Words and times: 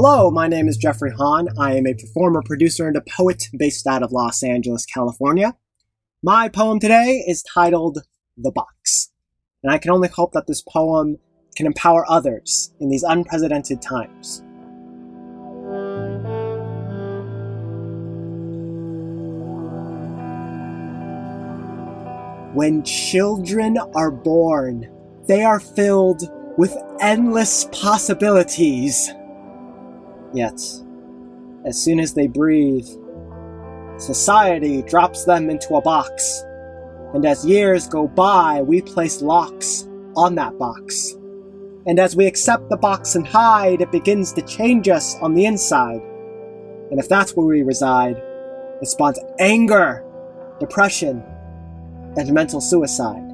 Hello, 0.00 0.30
my 0.30 0.46
name 0.46 0.68
is 0.68 0.76
Jeffrey 0.76 1.10
Han. 1.18 1.48
I 1.58 1.76
am 1.76 1.84
a 1.84 1.92
performer, 1.92 2.40
producer, 2.40 2.86
and 2.86 2.96
a 2.96 3.00
poet 3.00 3.48
based 3.58 3.84
out 3.84 4.04
of 4.04 4.12
Los 4.12 4.44
Angeles, 4.44 4.86
California. 4.86 5.56
My 6.22 6.48
poem 6.48 6.78
today 6.78 7.24
is 7.26 7.42
titled 7.42 7.98
The 8.36 8.52
Box, 8.52 9.10
and 9.60 9.72
I 9.72 9.78
can 9.78 9.90
only 9.90 10.06
hope 10.06 10.34
that 10.34 10.46
this 10.46 10.62
poem 10.62 11.16
can 11.56 11.66
empower 11.66 12.08
others 12.08 12.72
in 12.78 12.90
these 12.90 13.02
unprecedented 13.02 13.82
times. 13.82 14.44
When 22.54 22.84
children 22.84 23.78
are 23.96 24.12
born, 24.12 24.88
they 25.26 25.42
are 25.42 25.58
filled 25.58 26.22
with 26.56 26.76
endless 27.00 27.64
possibilities. 27.72 29.12
Yet, 30.32 30.60
as 31.64 31.82
soon 31.82 32.00
as 32.00 32.14
they 32.14 32.26
breathe, 32.26 32.88
society 33.98 34.82
drops 34.82 35.24
them 35.24 35.50
into 35.50 35.74
a 35.74 35.82
box. 35.82 36.44
And 37.14 37.24
as 37.24 37.44
years 37.44 37.88
go 37.88 38.06
by, 38.06 38.62
we 38.62 38.82
place 38.82 39.22
locks 39.22 39.88
on 40.16 40.34
that 40.34 40.58
box. 40.58 41.14
And 41.86 41.98
as 41.98 42.14
we 42.14 42.26
accept 42.26 42.68
the 42.68 42.76
box 42.76 43.14
and 43.14 43.26
hide, 43.26 43.80
it 43.80 43.90
begins 43.90 44.32
to 44.34 44.42
change 44.42 44.88
us 44.88 45.16
on 45.22 45.34
the 45.34 45.46
inside. 45.46 46.02
And 46.90 47.00
if 47.00 47.08
that's 47.08 47.34
where 47.34 47.46
we 47.46 47.62
reside, 47.62 48.22
it 48.82 48.88
spawns 48.88 49.18
anger, 49.38 50.04
depression, 50.60 51.22
and 52.16 52.32
mental 52.32 52.60
suicide. 52.60 53.24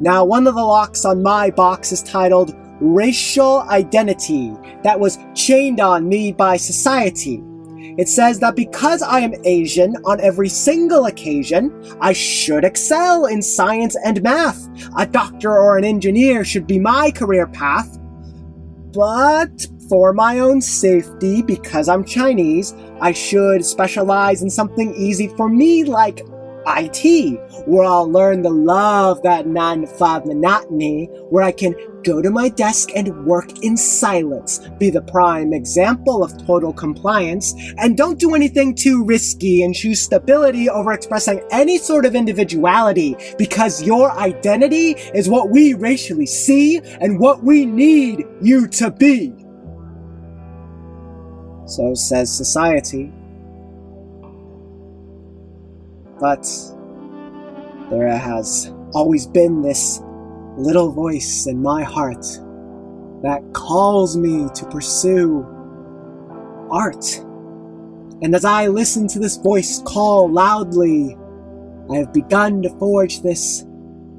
Now, 0.00 0.24
one 0.24 0.46
of 0.46 0.54
the 0.54 0.64
locks 0.64 1.04
on 1.04 1.22
my 1.22 1.50
box 1.50 1.92
is 1.92 2.02
titled 2.02 2.54
racial 2.80 3.62
identity 3.68 4.52
that 4.82 4.98
was 4.98 5.18
chained 5.34 5.80
on 5.80 6.08
me 6.08 6.32
by 6.32 6.56
society. 6.56 7.42
It 7.98 8.08
says 8.08 8.40
that 8.40 8.56
because 8.56 9.02
I 9.02 9.20
am 9.20 9.34
Asian 9.44 9.94
on 10.04 10.20
every 10.20 10.48
single 10.48 11.06
occasion, 11.06 11.72
I 12.00 12.12
should 12.12 12.64
excel 12.64 13.26
in 13.26 13.42
science 13.42 13.96
and 14.04 14.22
math. 14.22 14.68
A 14.96 15.06
doctor 15.06 15.50
or 15.50 15.76
an 15.76 15.84
engineer 15.84 16.44
should 16.44 16.66
be 16.66 16.78
my 16.78 17.10
career 17.10 17.46
path. 17.46 17.98
But 18.92 19.66
for 19.88 20.12
my 20.12 20.38
own 20.38 20.60
safety, 20.60 21.42
because 21.42 21.88
I'm 21.88 22.04
Chinese, 22.04 22.74
I 23.00 23.12
should 23.12 23.64
specialize 23.64 24.42
in 24.42 24.50
something 24.50 24.94
easy 24.94 25.28
for 25.28 25.48
me 25.48 25.84
like 25.84 26.22
IT, 26.66 27.66
where 27.66 27.84
I'll 27.84 28.10
learn 28.10 28.42
to 28.42 28.50
love 28.50 29.22
that 29.22 29.46
9 29.46 29.80
to 29.82 29.86
5 29.86 30.26
monotony, 30.26 31.06
where 31.28 31.42
I 31.44 31.52
can 31.52 31.74
go 32.02 32.22
to 32.22 32.30
my 32.30 32.48
desk 32.48 32.90
and 32.96 33.26
work 33.26 33.62
in 33.62 33.76
silence, 33.76 34.60
be 34.78 34.88
the 34.90 35.02
prime 35.02 35.52
example 35.52 36.24
of 36.24 36.46
total 36.46 36.72
compliance, 36.72 37.54
and 37.78 37.96
don't 37.96 38.18
do 38.18 38.34
anything 38.34 38.74
too 38.74 39.04
risky 39.04 39.62
and 39.62 39.74
choose 39.74 40.00
stability 40.00 40.68
over 40.70 40.92
expressing 40.92 41.42
any 41.50 41.76
sort 41.76 42.06
of 42.06 42.14
individuality, 42.14 43.16
because 43.36 43.82
your 43.82 44.10
identity 44.12 44.92
is 45.14 45.28
what 45.28 45.50
we 45.50 45.74
racially 45.74 46.26
see 46.26 46.78
and 47.00 47.18
what 47.18 47.42
we 47.42 47.66
need 47.66 48.24
you 48.40 48.66
to 48.68 48.90
be. 48.90 49.32
So 51.66 51.94
says 51.94 52.34
society. 52.34 53.12
But 56.20 56.46
there 57.90 58.08
has 58.16 58.72
always 58.92 59.26
been 59.26 59.62
this 59.62 60.00
little 60.56 60.92
voice 60.92 61.46
in 61.46 61.62
my 61.62 61.82
heart 61.82 62.24
that 63.22 63.42
calls 63.52 64.16
me 64.16 64.48
to 64.54 64.66
pursue 64.66 65.46
art. 66.70 67.18
And 68.22 68.34
as 68.34 68.44
I 68.44 68.66
listen 68.66 69.08
to 69.08 69.18
this 69.18 69.38
voice 69.38 69.82
call 69.84 70.30
loudly, 70.30 71.16
I 71.90 71.96
have 71.96 72.12
begun 72.12 72.62
to 72.62 72.70
forge 72.78 73.22
this 73.22 73.64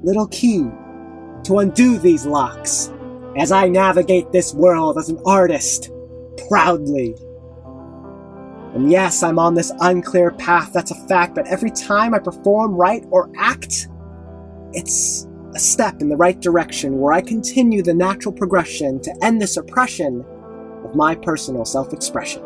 little 0.03 0.27
key 0.27 0.65
to 1.43 1.59
undo 1.59 1.97
these 1.97 2.25
locks 2.25 2.91
as 3.37 3.51
I 3.51 3.69
navigate 3.69 4.31
this 4.31 4.53
world 4.53 4.97
as 4.97 5.09
an 5.09 5.19
artist 5.25 5.91
proudly. 6.49 7.15
And 8.73 8.89
yes, 8.89 9.21
I'm 9.21 9.37
on 9.37 9.53
this 9.53 9.71
unclear 9.81 10.31
path, 10.31 10.71
that's 10.71 10.91
a 10.91 11.07
fact, 11.07 11.35
but 11.35 11.47
every 11.47 11.71
time 11.71 12.13
I 12.13 12.19
perform, 12.19 12.73
write, 12.73 13.05
or 13.09 13.29
act, 13.37 13.89
it's 14.71 15.27
a 15.53 15.59
step 15.59 16.01
in 16.01 16.07
the 16.07 16.15
right 16.15 16.39
direction 16.39 16.99
where 16.99 17.11
I 17.11 17.21
continue 17.21 17.83
the 17.83 17.93
natural 17.93 18.33
progression 18.33 19.01
to 19.01 19.13
end 19.21 19.41
this 19.41 19.57
oppression 19.57 20.25
of 20.85 20.95
my 20.95 21.15
personal 21.15 21.65
self 21.65 21.91
expression. 21.91 22.41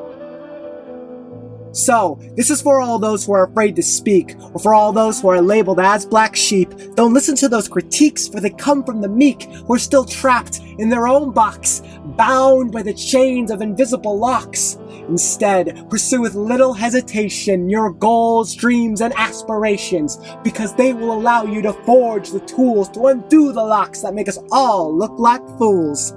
So, 1.75 2.17
this 2.37 2.49
is 2.49 2.61
for 2.61 2.79
all 2.79 2.97
those 2.99 3.25
who 3.25 3.33
are 3.33 3.47
afraid 3.47 3.75
to 3.75 3.83
speak, 3.83 4.35
or 4.53 4.61
for 4.61 4.73
all 4.73 4.93
those 4.93 5.19
who 5.19 5.27
are 5.27 5.41
labeled 5.41 5.79
as 5.79 6.05
black 6.05 6.33
sheep. 6.33 6.73
Don't 6.95 7.13
listen 7.13 7.35
to 7.35 7.49
those 7.49 7.67
critiques, 7.67 8.29
for 8.29 8.39
they 8.39 8.51
come 8.51 8.81
from 8.81 9.01
the 9.01 9.09
meek, 9.09 9.43
who 9.43 9.73
are 9.73 9.79
still 9.79 10.05
trapped 10.05 10.61
in 10.79 10.87
their 10.87 11.05
own 11.05 11.31
box, 11.31 11.81
bound 12.15 12.71
by 12.71 12.81
the 12.81 12.93
chains 12.93 13.51
of 13.51 13.61
invisible 13.61 14.17
locks. 14.17 14.77
Instead, 15.07 15.89
pursue 15.89 16.21
with 16.21 16.35
little 16.35 16.73
hesitation 16.73 17.69
your 17.69 17.91
goals, 17.91 18.55
dreams, 18.55 19.01
and 19.01 19.13
aspirations, 19.17 20.19
because 20.43 20.73
they 20.75 20.93
will 20.93 21.13
allow 21.13 21.43
you 21.43 21.61
to 21.61 21.73
forge 21.83 22.29
the 22.31 22.39
tools 22.41 22.89
to 22.89 23.07
undo 23.07 23.51
the 23.51 23.63
locks 23.63 24.01
that 24.01 24.13
make 24.13 24.27
us 24.27 24.39
all 24.51 24.95
look 24.95 25.17
like 25.19 25.45
fools. 25.57 26.13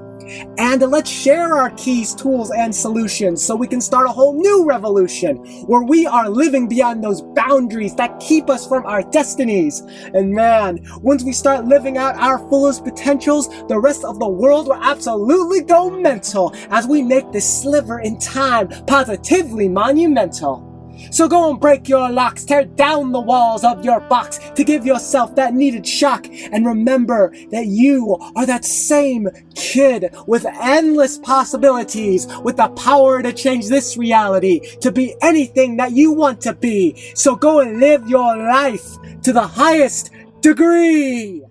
And 0.59 0.83
let's 0.83 1.11
share 1.11 1.55
our 1.55 1.71
keys, 1.71 2.15
tools, 2.15 2.51
and 2.51 2.75
solutions 2.75 3.45
so 3.45 3.57
we 3.57 3.67
can 3.67 3.81
start 3.81 4.07
a 4.07 4.13
whole 4.13 4.35
new 4.35 4.65
revolution 4.67 5.37
where 5.67 5.83
we 5.83 6.07
are 6.07 6.29
living 6.29 6.69
beyond 6.69 7.03
those 7.03 7.23
boundaries 7.23 7.95
that 7.97 8.21
keep 8.21 8.51
us 8.51 8.67
from 8.67 8.85
our 8.87 9.03
destinies. 9.03 9.81
And 10.15 10.33
man, 10.33 10.87
once 11.01 11.25
we 11.25 11.33
start 11.33 11.67
living 11.67 11.99
out 11.99 12.17
our 12.17 12.39
fullest 12.49 12.85
potentials, 12.85 13.49
the 13.69 13.79
rest 13.79 14.05
of 14.05 14.19
the 14.19 14.29
world 14.29 14.69
will 14.69 14.83
absolutely 14.83 15.63
go 15.63 15.91
mental 15.91 16.55
as 16.71 16.87
we 16.87 17.03
make 17.03 17.31
this 17.33 17.63
sliver 17.63 18.01
in 18.01 18.19
time 18.19 18.69
positively 18.87 19.69
monumental. 19.69 20.68
So 21.11 21.29
go 21.29 21.51
and 21.51 21.61
break 21.61 21.89
your 21.89 22.11
locks, 22.11 22.45
tear 22.45 22.65
down 22.65 23.13
the 23.13 23.21
walls 23.21 23.65
of 23.65 23.85
your 23.85 24.01
box 24.01 24.39
to 24.55 24.65
give 24.65 24.87
yourself 24.87 25.35
that 25.37 25.55
needed 25.55 25.87
shock. 25.87 26.27
And 26.53 26.67
remember 26.67 27.33
that 27.51 27.67
you 27.67 28.17
are 28.37 28.47
that 28.47 28.65
same 28.65 29.29
kid 29.55 30.15
with 30.27 30.47
endless 30.47 31.19
possibilities, 31.19 32.27
with 32.43 32.57
the 32.57 32.69
power 32.69 33.23
to 33.23 33.33
change 33.33 33.69
this 33.69 33.97
reality, 33.97 34.61
to 34.79 34.93
be 34.93 35.15
anything 35.23 35.77
that 35.77 35.93
you 35.93 36.13
want 36.13 36.41
to 36.43 36.55
be. 36.55 37.13
So 37.15 37.37
go 37.37 37.61
and 37.61 37.81
live 37.81 38.09
your 38.09 38.37
life 38.37 38.99
to 39.23 39.33
the 39.33 39.47
highest 39.47 40.11
degree. 40.41 41.45